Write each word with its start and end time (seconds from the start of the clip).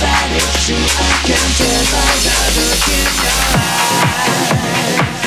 that 0.00 0.28
it's 0.32 0.66
true 0.66 0.76
I 0.76 1.12
can 1.26 1.44
tell 1.58 1.82
by 1.92 2.10
the 2.24 2.34
look 2.56 2.86
in 2.88 3.08
your 3.22 3.38
eyes. 5.14 5.19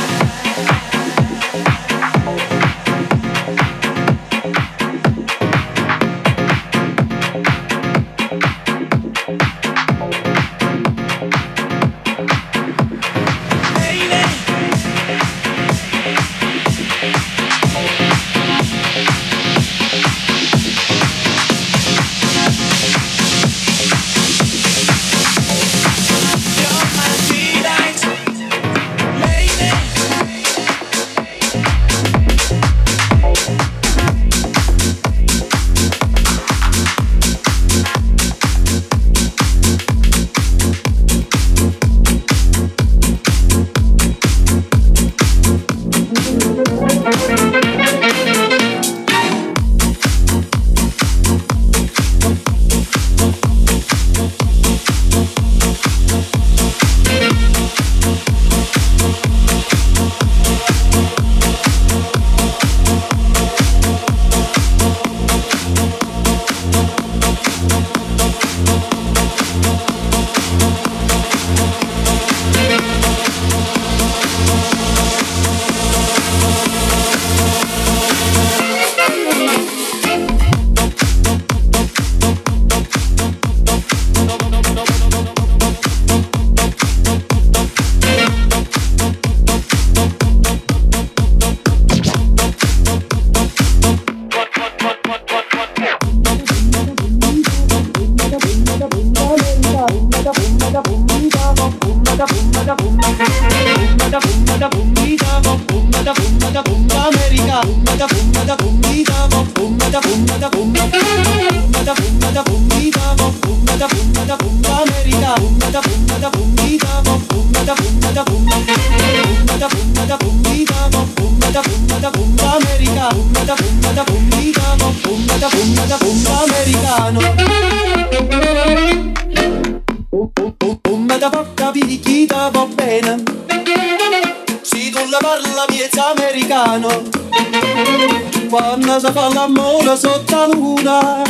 cosa 139.04 139.12
fa 139.12 139.34
l'amore 139.34 139.98
sotto 139.98 140.34
la 140.36 140.48
luna. 140.48 141.22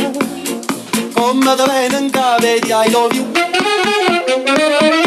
Come 1.12 1.54
te 1.56 1.96
in 1.96 2.10
di 2.60 2.72
I 2.72 2.90
love 2.90 3.14
you. 3.16 5.03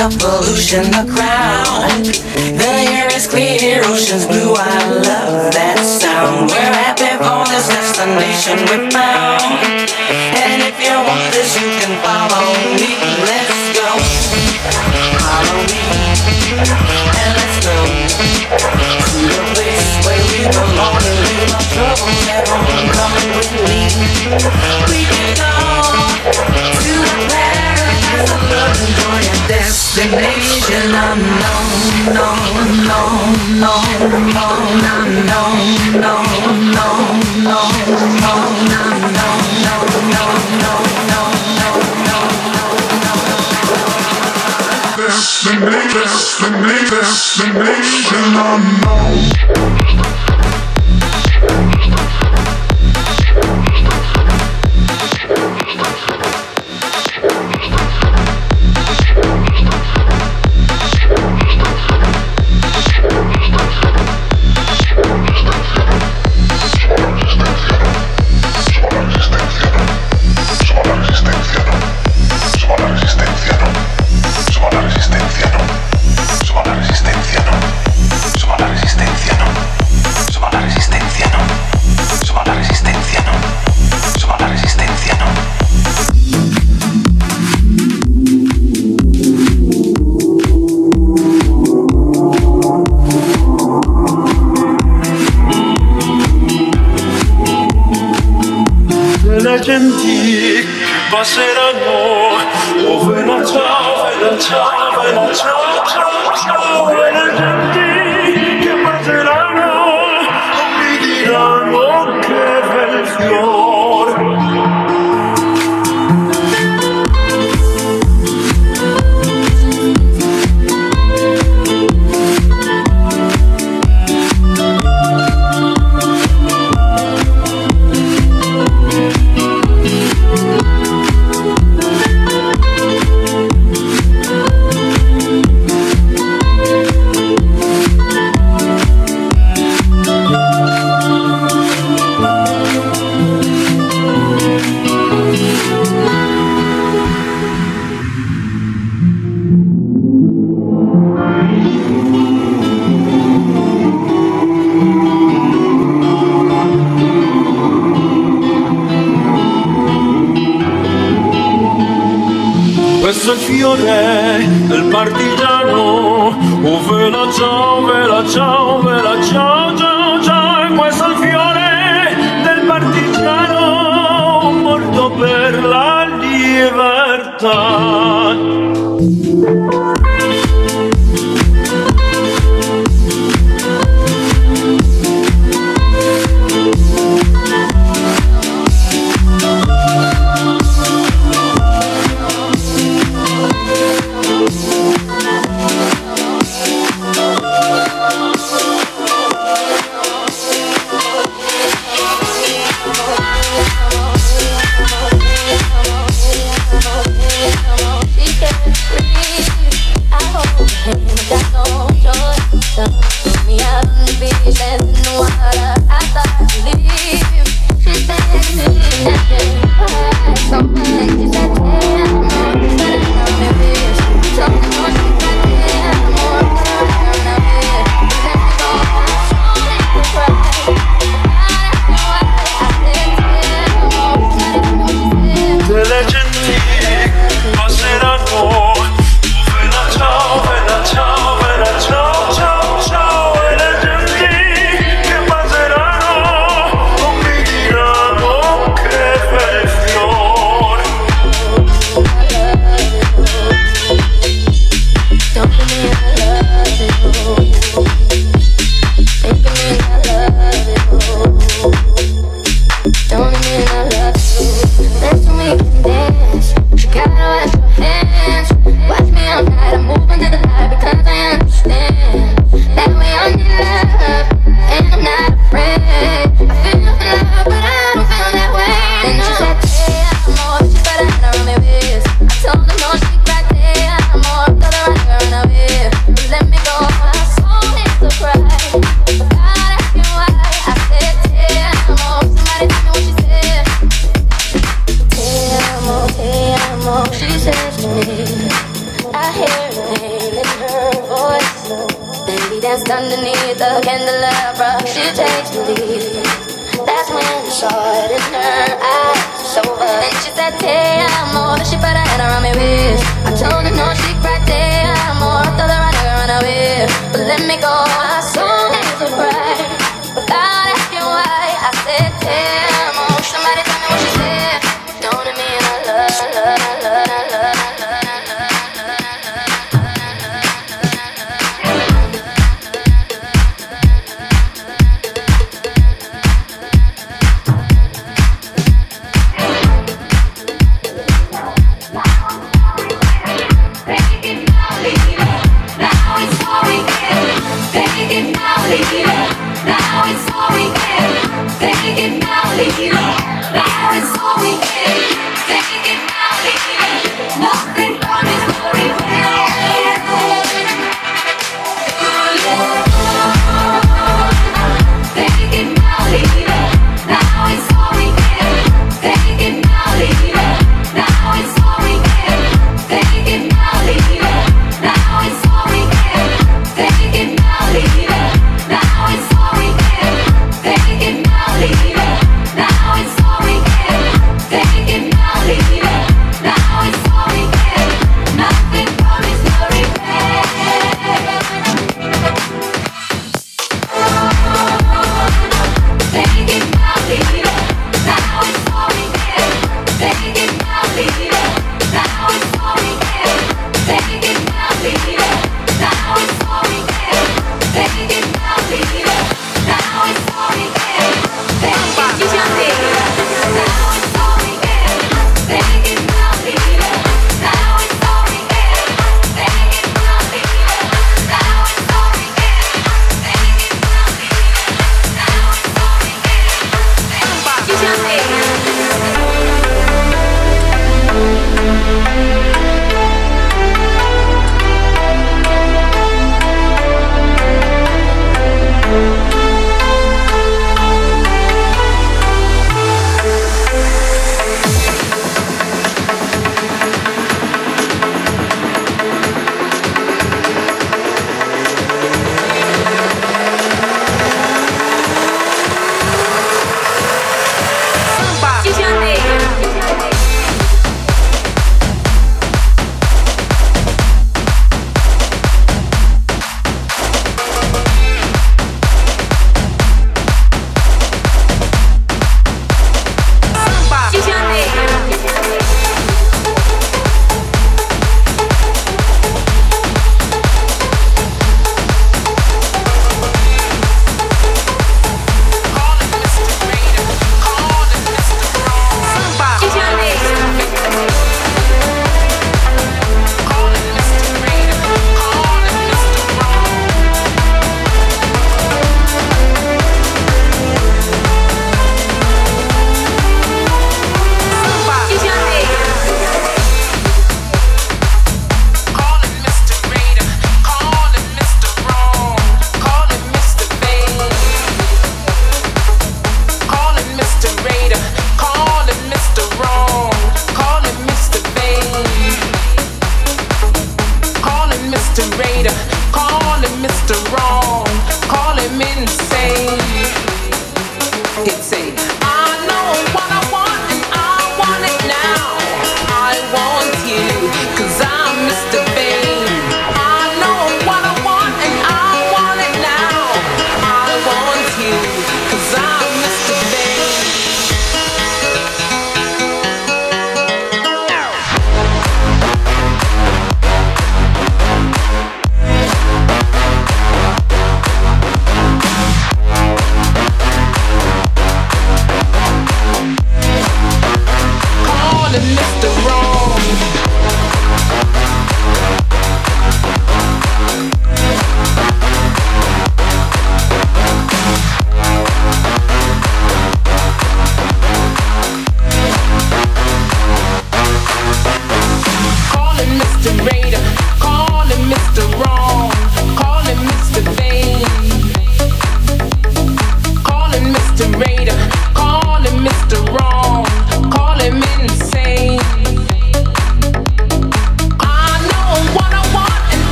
the 0.00 0.08
pollution, 0.16 0.84
the 0.88 1.04
crowd. 1.12 2.08
The 2.56 2.72
air 2.88 3.12
is 3.12 3.26
clear, 3.26 3.84
oceans 3.84 4.24
blue. 4.24 4.56
I 4.56 4.80
love 4.96 5.52
that 5.52 5.76
sound. 5.84 6.48
We're 6.48 6.72
happy 6.72 7.12
for 7.20 7.44
this 7.52 7.68
destination 7.68 8.64
we 8.64 8.88
found. 8.88 9.60
And 10.40 10.64
if 10.64 10.80
you 10.80 10.96
want 11.04 11.28
this, 11.36 11.52
you 11.52 11.68
can 11.84 12.00
follow 12.00 12.48
me. 12.80 12.96
Let's 13.28 13.76
go. 13.76 13.88
Follow 15.20 15.68
me. 15.68 15.84
And 17.20 17.32
let's 17.36 17.60
go 17.60 17.76
to 19.04 19.20
the 19.20 19.44
place 19.52 19.88
where 20.08 20.22
we 20.32 20.48
belong 20.48 20.96
and 20.96 21.18
leave 21.28 21.52
our 21.52 21.66
troubles 21.76 22.24
at 22.32 22.48
home. 22.48 22.88
Come 22.96 23.36
with 23.36 23.52
me. 23.68 23.84
We 24.88 25.04
can 25.04 25.28
go 25.36 26.79
on 28.10 29.22
your 29.22 29.40
destination 29.48 30.94
unknown, 30.94 32.10
no, 32.14 32.26
no, 32.80 33.02
no, 33.60 33.74
no, 34.34 34.56
no, 34.80 35.42
no, 35.98 36.14
no, 36.70 36.96
no, 37.40 37.60
no, 37.60 37.68
no, 37.70 38.50
Destination, 44.96 46.10
destination 46.90 48.34
unknown. 48.36 50.29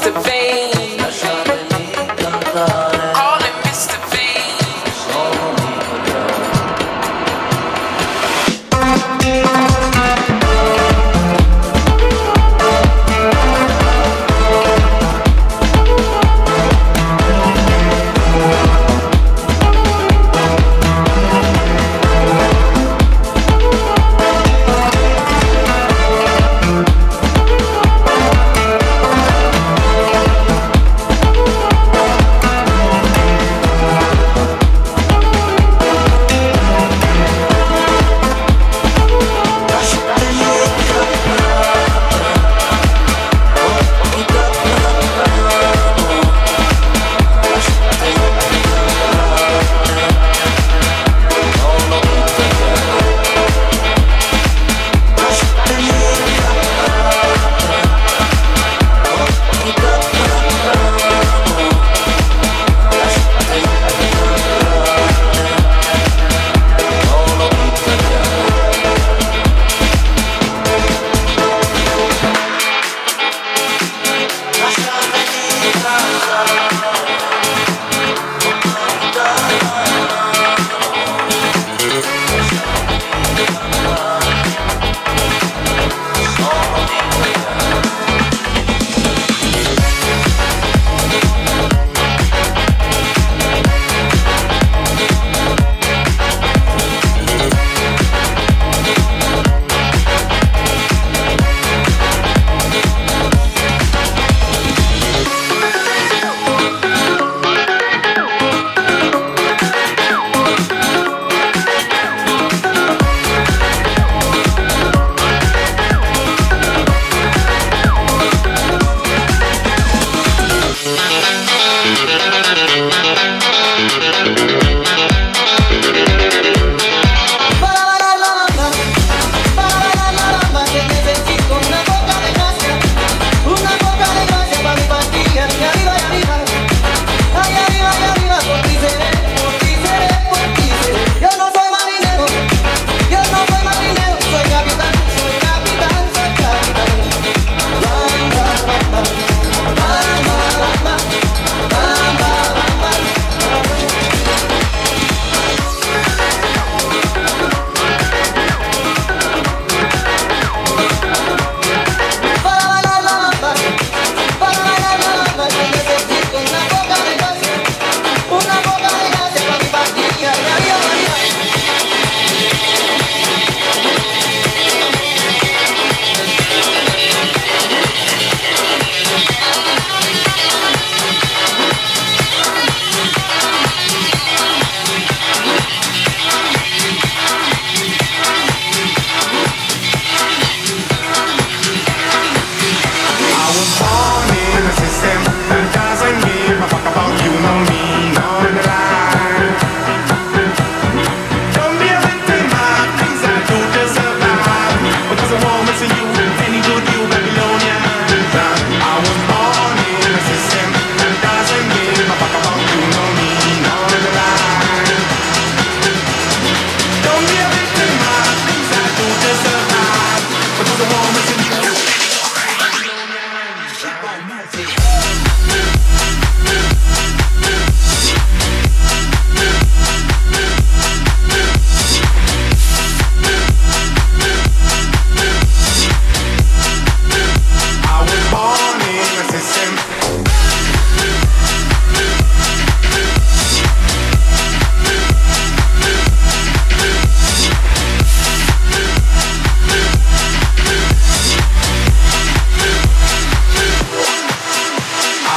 to 0.00 0.12
fade. 0.22 0.65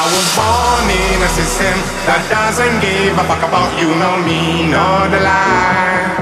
Call 0.09 0.81
him 0.89 1.21
Mr. 1.21 1.45
Vain. 1.61 1.77
That 2.09 2.25
doesn't 2.33 2.81
give 2.81 3.13
a 3.13 3.23
fuck 3.29 3.45
about 3.45 3.69
you, 3.77 3.93
no 3.93 4.17
me, 4.25 4.65
not 4.65 5.13
a 5.13 5.21
lie 5.21 6.17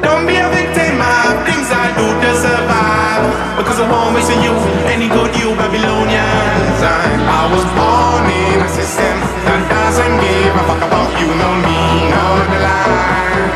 Don't 0.00 0.24
be 0.24 0.40
a 0.40 0.48
victim 0.48 0.96
of 0.96 1.44
things 1.44 1.68
I 1.68 1.92
do 2.00 2.08
to 2.08 2.30
survive 2.40 3.24
Because 3.60 3.84
I've 3.84 3.92
always 3.92 4.24
used 4.32 4.64
to 4.64 4.72
any 4.88 5.12
good 5.12 5.36
you 5.36 5.52
Babylonians 5.60 6.80
I 6.80 7.44
was 7.52 7.64
born 7.76 8.24
in 8.32 8.64
a 8.64 8.70
system 8.72 9.16
that 9.44 9.60
doesn't 9.68 10.16
give 10.24 10.56
a 10.56 10.64
fuck 10.64 10.80
about 10.80 11.10
you, 11.20 11.28
no 11.36 11.50
the 11.60 12.60
lie 12.64 12.90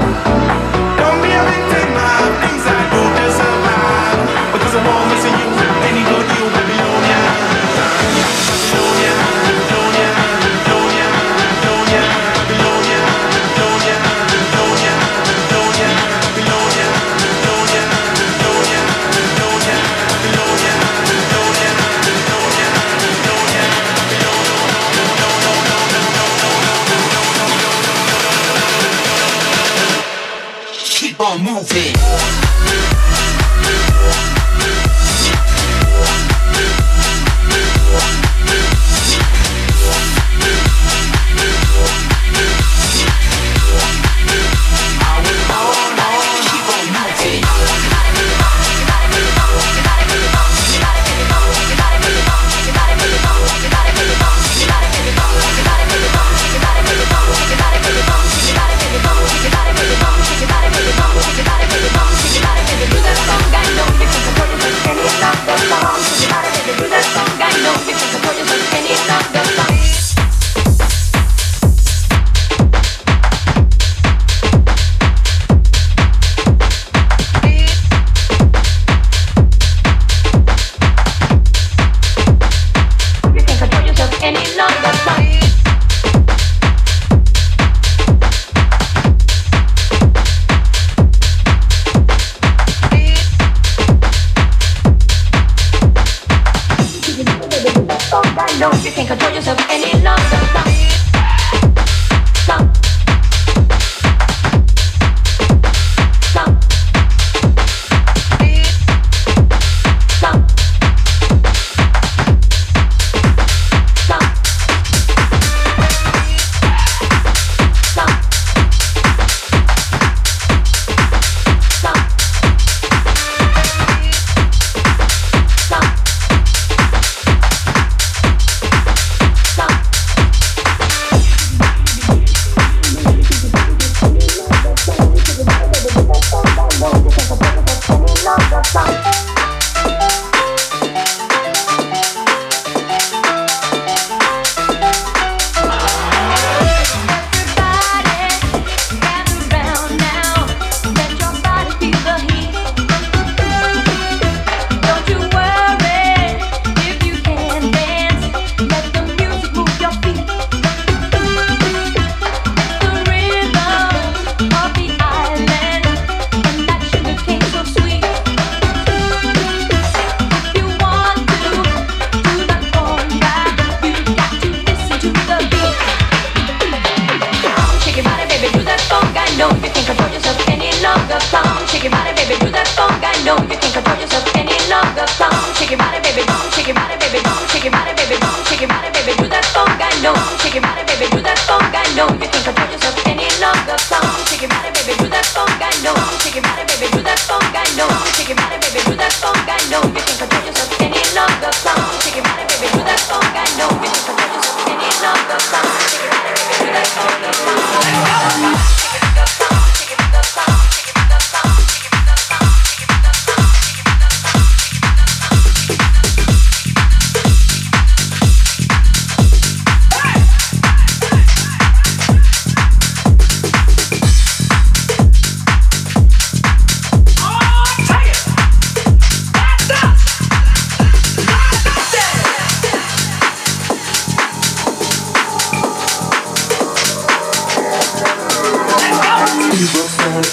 moving. 31.73 32.46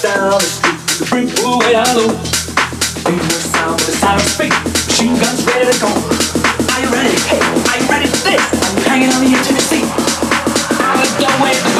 down 0.01 0.31
the 0.31 0.39
street 0.39 0.79
the 0.97 1.05
brig 1.05 1.35
blew 1.35 1.59
way 1.59 1.75
out 1.75 1.93
low. 1.93 2.07
Made 3.05 3.21
no 3.21 3.37
sound 3.37 3.77
with 3.77 3.89
a 3.89 3.97
siren 4.01 4.19
speak. 4.25 4.53
Machine 4.89 5.13
guns 5.19 5.45
ready 5.45 5.69
to 5.69 5.77
go. 5.77 5.91
Are 6.73 6.81
you 6.81 6.89
ready? 6.89 7.13
Hey, 7.29 7.37
are 7.37 7.77
you 7.77 7.85
ready 7.85 8.07
for 8.07 8.21
this? 8.25 8.41
I'm 8.41 8.81
hanging 8.89 9.13
on 9.13 9.21
the 9.21 9.29
edge 9.29 9.45
of 9.45 9.53
your 9.53 9.61
seat? 9.61 9.85
I'm 10.81 11.03
a 11.03 11.74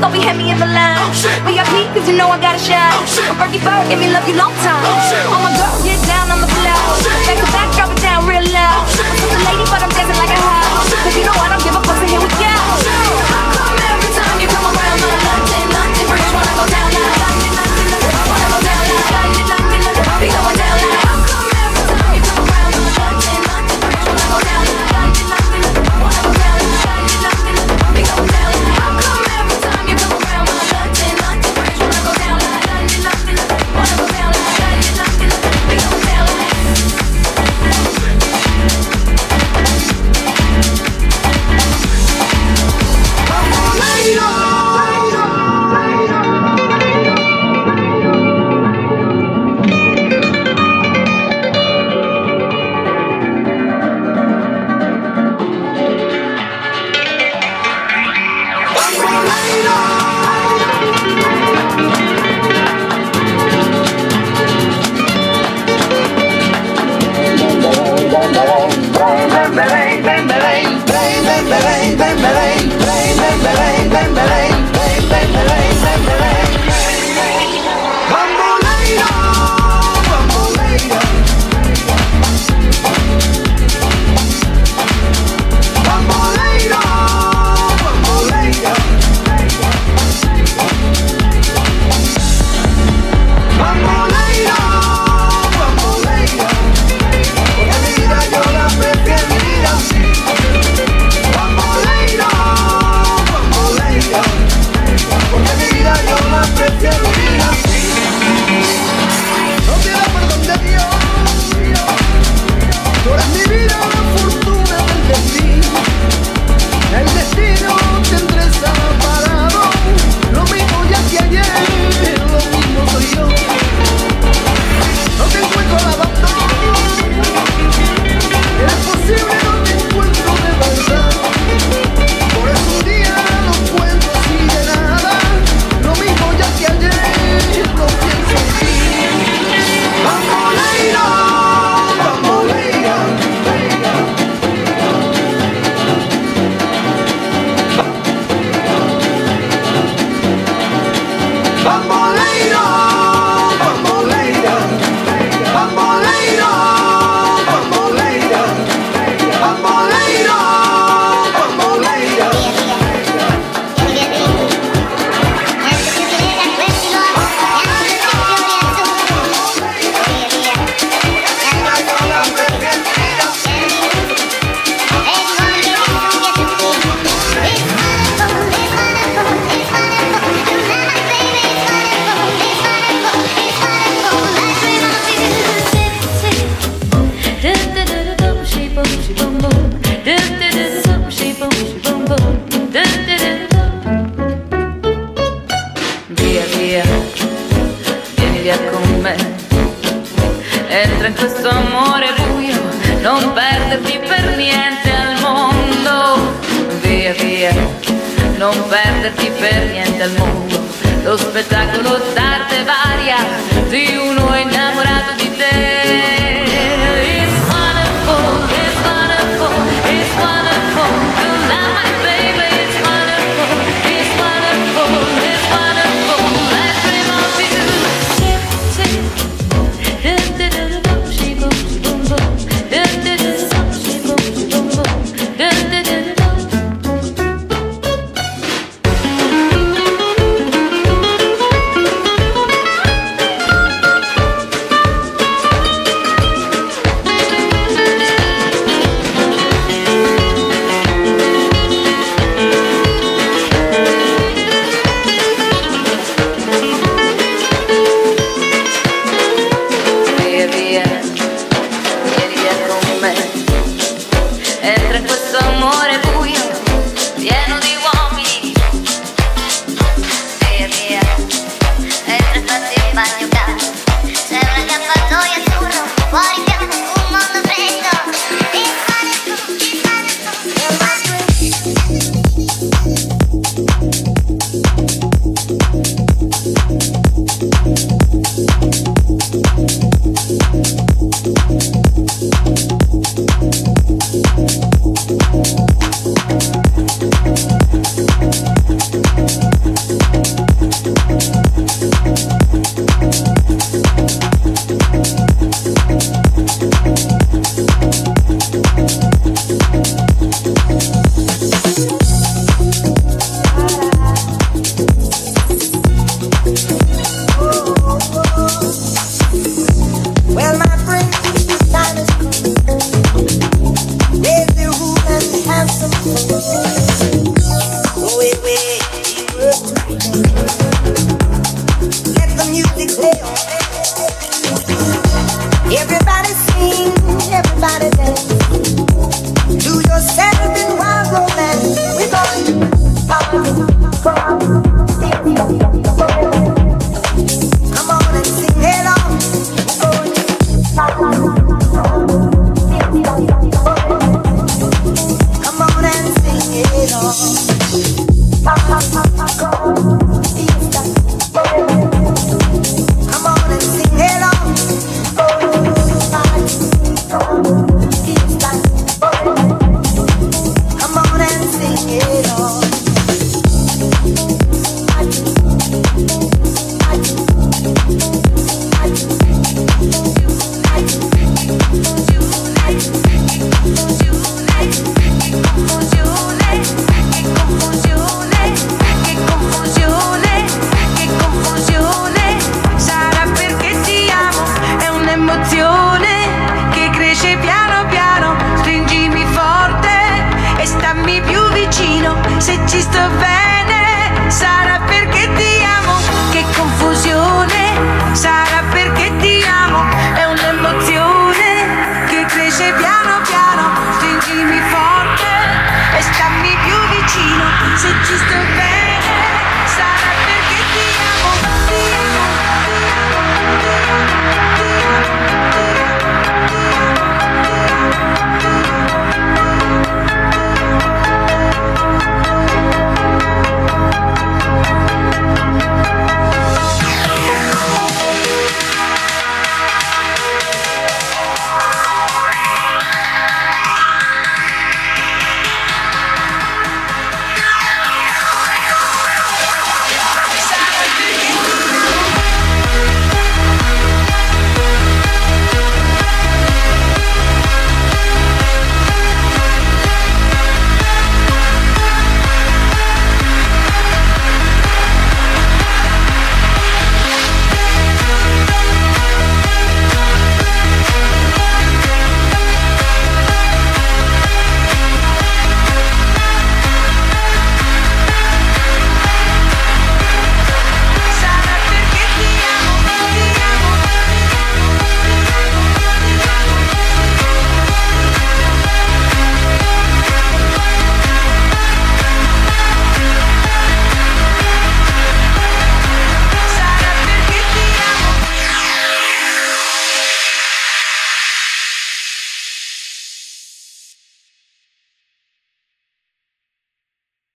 Thought 0.00 0.16
we 0.16 0.24
had 0.24 0.40
me 0.40 0.48
in 0.48 0.56
the 0.56 0.64
line. 0.64 0.96
VIP, 1.44 1.92
cause 1.92 2.08
you 2.08 2.16
know 2.16 2.32
I 2.32 2.40
got 2.40 2.56
a 2.56 2.62
shot. 2.64 2.96
Oh, 2.96 3.36
Berkey 3.36 3.60
Bird, 3.60 3.84
give 3.92 4.00
me 4.00 4.08
love 4.08 4.24
you 4.24 4.32
long 4.32 4.56
time. 4.64 4.80
Oh, 4.80 5.36
oh 5.36 5.40
my 5.44 5.52
girls 5.52 5.84
get 5.84 6.00
down 6.08 6.32
on 6.32 6.40
the 6.40 6.48
floor. 6.48 6.80
Back 7.28 7.36
to 7.36 7.44
back, 7.52 7.68
drop 7.76 7.92
it 7.92 8.00
down 8.00 8.24
real 8.24 8.40
loud. 8.48 8.88
I'm 8.88 9.16
just 9.20 9.36
a 9.36 9.40
lady, 9.44 9.64
but 9.68 9.84
I'm 9.84 9.92
dancing 9.92 10.16
like 10.16 10.32
a 10.32 10.40
house. 10.40 10.88
Cause 11.04 11.16
you 11.20 11.24
know 11.28 11.36
I 11.36 11.52
don't 11.52 11.60
give 11.60 11.76
a 11.76 11.82
fuck, 11.84 12.00
so 12.00 12.06
here 12.08 12.16
we 12.16 12.32
go. 12.32 13.49